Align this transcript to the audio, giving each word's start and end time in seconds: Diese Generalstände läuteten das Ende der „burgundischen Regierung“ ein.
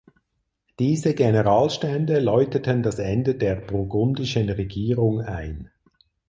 Diese 0.79 1.13
Generalstände 1.13 2.19
läuteten 2.19 2.81
das 2.81 2.97
Ende 2.97 3.35
der 3.35 3.53
„burgundischen 3.55 4.49
Regierung“ 4.49 5.21
ein. 5.21 5.69